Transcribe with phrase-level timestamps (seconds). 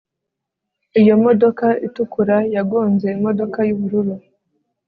[1.01, 4.15] iyo modoka itukura yagonze imodoka yubururu